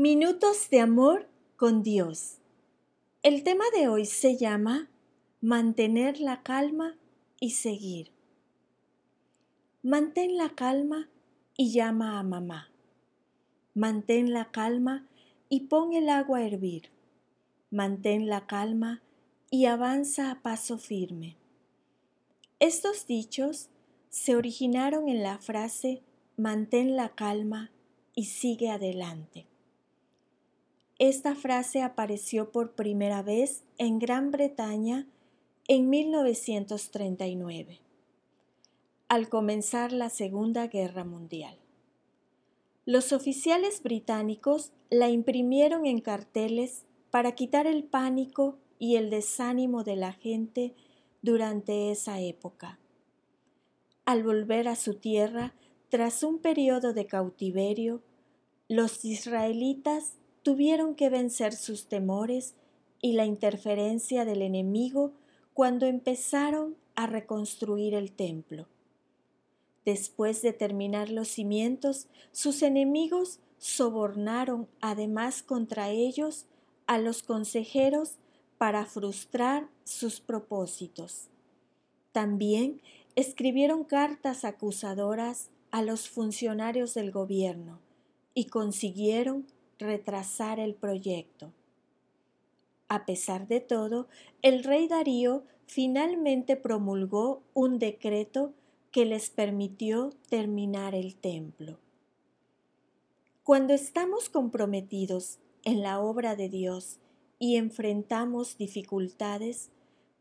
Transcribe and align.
Minutos 0.00 0.70
de 0.70 0.78
amor 0.78 1.26
con 1.56 1.82
Dios. 1.82 2.36
El 3.24 3.42
tema 3.42 3.64
de 3.76 3.88
hoy 3.88 4.06
se 4.06 4.36
llama 4.36 4.88
Mantener 5.40 6.20
la 6.20 6.44
calma 6.44 6.96
y 7.40 7.50
seguir. 7.50 8.12
Mantén 9.82 10.36
la 10.36 10.50
calma 10.50 11.08
y 11.56 11.72
llama 11.72 12.20
a 12.20 12.22
mamá. 12.22 12.70
Mantén 13.74 14.32
la 14.32 14.52
calma 14.52 15.04
y 15.48 15.62
pon 15.66 15.92
el 15.92 16.10
agua 16.10 16.38
a 16.38 16.46
hervir. 16.46 16.90
Mantén 17.72 18.28
la 18.28 18.46
calma 18.46 19.02
y 19.50 19.64
avanza 19.64 20.30
a 20.30 20.42
paso 20.42 20.78
firme. 20.78 21.34
Estos 22.60 23.04
dichos 23.08 23.68
se 24.10 24.36
originaron 24.36 25.08
en 25.08 25.24
la 25.24 25.38
frase 25.38 26.04
mantén 26.36 26.94
la 26.94 27.16
calma 27.16 27.72
y 28.14 28.26
sigue 28.26 28.70
adelante. 28.70 29.47
Esta 30.98 31.36
frase 31.36 31.82
apareció 31.82 32.50
por 32.50 32.72
primera 32.72 33.22
vez 33.22 33.62
en 33.78 34.00
Gran 34.00 34.32
Bretaña 34.32 35.06
en 35.68 35.88
1939, 35.88 37.80
al 39.06 39.28
comenzar 39.28 39.92
la 39.92 40.10
Segunda 40.10 40.66
Guerra 40.66 41.04
Mundial. 41.04 41.56
Los 42.84 43.12
oficiales 43.12 43.80
británicos 43.80 44.72
la 44.90 45.08
imprimieron 45.08 45.86
en 45.86 46.00
carteles 46.00 46.84
para 47.12 47.32
quitar 47.32 47.68
el 47.68 47.84
pánico 47.84 48.58
y 48.80 48.96
el 48.96 49.08
desánimo 49.08 49.84
de 49.84 49.94
la 49.94 50.12
gente 50.12 50.74
durante 51.22 51.92
esa 51.92 52.20
época. 52.20 52.80
Al 54.04 54.24
volver 54.24 54.66
a 54.66 54.74
su 54.74 54.94
tierra, 54.94 55.54
tras 55.90 56.24
un 56.24 56.38
periodo 56.38 56.92
de 56.92 57.06
cautiverio, 57.06 58.02
los 58.68 59.04
israelitas 59.04 60.14
tuvieron 60.48 60.94
que 60.94 61.10
vencer 61.10 61.54
sus 61.54 61.88
temores 61.88 62.54
y 63.02 63.12
la 63.12 63.26
interferencia 63.26 64.24
del 64.24 64.40
enemigo 64.40 65.12
cuando 65.52 65.84
empezaron 65.84 66.74
a 66.94 67.06
reconstruir 67.06 67.92
el 67.92 68.12
templo. 68.12 68.66
Después 69.84 70.40
de 70.40 70.54
terminar 70.54 71.10
los 71.10 71.28
cimientos, 71.28 72.06
sus 72.32 72.62
enemigos 72.62 73.40
sobornaron 73.58 74.68
además 74.80 75.42
contra 75.42 75.90
ellos 75.90 76.46
a 76.86 76.96
los 76.98 77.22
consejeros 77.22 78.14
para 78.56 78.86
frustrar 78.86 79.68
sus 79.84 80.18
propósitos. 80.18 81.28
También 82.12 82.80
escribieron 83.16 83.84
cartas 83.84 84.46
acusadoras 84.46 85.50
a 85.72 85.82
los 85.82 86.08
funcionarios 86.08 86.94
del 86.94 87.10
gobierno 87.10 87.80
y 88.32 88.46
consiguieron 88.46 89.44
retrasar 89.78 90.58
el 90.58 90.74
proyecto. 90.74 91.52
A 92.88 93.04
pesar 93.04 93.46
de 93.48 93.60
todo, 93.60 94.08
el 94.42 94.64
rey 94.64 94.88
Darío 94.88 95.44
finalmente 95.66 96.56
promulgó 96.56 97.42
un 97.54 97.78
decreto 97.78 98.54
que 98.90 99.04
les 99.04 99.30
permitió 99.30 100.10
terminar 100.28 100.94
el 100.94 101.14
templo. 101.14 101.78
Cuando 103.44 103.74
estamos 103.74 104.28
comprometidos 104.28 105.38
en 105.64 105.82
la 105.82 106.00
obra 106.00 106.36
de 106.36 106.48
Dios 106.48 106.98
y 107.38 107.56
enfrentamos 107.56 108.56
dificultades, 108.56 109.70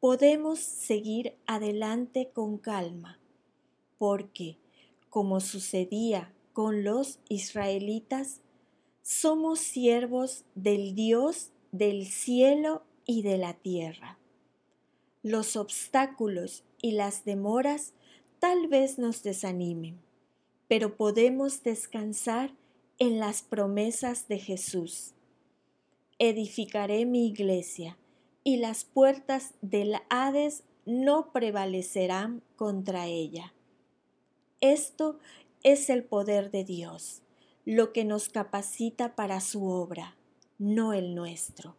podemos 0.00 0.58
seguir 0.58 1.34
adelante 1.46 2.30
con 2.32 2.58
calma, 2.58 3.18
porque, 3.98 4.58
como 5.10 5.40
sucedía 5.40 6.34
con 6.52 6.84
los 6.84 7.18
israelitas, 7.28 8.40
somos 9.04 9.60
siervos 9.60 10.46
del 10.54 10.94
Dios 10.94 11.50
del 11.72 12.06
cielo 12.06 12.84
y 13.04 13.20
de 13.20 13.36
la 13.36 13.52
tierra. 13.52 14.18
Los 15.22 15.56
obstáculos 15.56 16.64
y 16.80 16.92
las 16.92 17.26
demoras 17.26 17.92
tal 18.38 18.66
vez 18.66 18.98
nos 18.98 19.22
desanimen, 19.22 20.00
pero 20.68 20.96
podemos 20.96 21.62
descansar 21.62 22.54
en 22.98 23.18
las 23.18 23.42
promesas 23.42 24.26
de 24.26 24.38
Jesús. 24.38 25.12
Edificaré 26.18 27.04
mi 27.04 27.26
iglesia 27.26 27.98
y 28.42 28.56
las 28.56 28.86
puertas 28.86 29.52
del 29.60 29.96
Hades 30.08 30.64
no 30.86 31.30
prevalecerán 31.30 32.42
contra 32.56 33.06
ella. 33.06 33.52
Esto 34.62 35.18
es 35.62 35.90
el 35.90 36.04
poder 36.04 36.50
de 36.50 36.64
Dios 36.64 37.23
lo 37.64 37.92
que 37.92 38.04
nos 38.04 38.28
capacita 38.28 39.14
para 39.14 39.40
su 39.40 39.66
obra, 39.66 40.16
no 40.58 40.92
el 40.92 41.14
nuestro. 41.14 41.76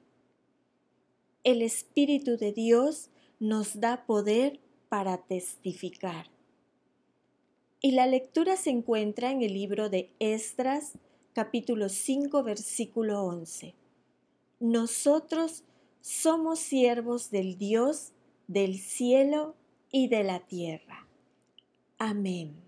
El 1.43 1.61
Espíritu 1.61 2.37
de 2.37 2.51
Dios 2.51 3.09
nos 3.39 3.79
da 3.79 4.05
poder 4.05 4.59
para 4.89 5.17
testificar. 5.17 6.31
Y 7.81 7.91
la 7.91 8.07
lectura 8.07 8.57
se 8.57 8.71
encuentra 8.71 9.31
en 9.31 9.43
el 9.43 9.53
libro 9.53 9.89
de 9.89 10.09
Esdras, 10.19 10.93
capítulo 11.33 11.89
5, 11.89 12.41
versículo 12.43 13.23
11. 13.23 13.75
Nosotros 14.59 15.63
somos 16.01 16.59
siervos 16.59 17.29
del 17.29 17.57
Dios 17.57 18.13
del 18.47 18.79
cielo 18.79 19.55
y 19.91 20.07
de 20.07 20.23
la 20.23 20.39
tierra. 20.39 21.07
Amén. 21.97 22.64